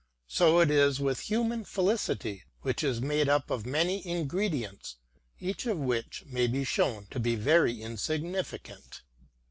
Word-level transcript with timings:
So 0.27 0.59
it 0.61 0.71
is 0.71 0.99
with 0.99 1.19
human 1.29 1.63
felicity, 1.63 2.41
which 2.63 2.83
is 2.83 3.01
made 3.03 3.29
up 3.29 3.51
of 3.51 3.67
many 3.67 4.03
ingredients, 4.07 4.95
each 5.39 5.67
of 5.67 5.77
which 5.77 6.23
may 6.25 6.47
be 6.47 6.63
shown 6.63 7.05
to 7.11 7.19
be 7.19 7.35
very 7.35 7.83
insignificant." 7.83 9.03